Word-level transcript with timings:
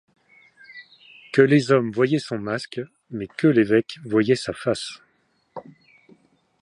Que 1.31 1.43
les 1.43 1.71
hommes 1.71 1.91
voyaient 1.91 2.17
son 2.17 2.39
masque, 2.39 2.81
mais 3.11 3.27
que 3.27 3.45
l'évêque 3.45 3.99
voyait 4.03 4.33
sa 4.35 4.51
face. 4.51 4.99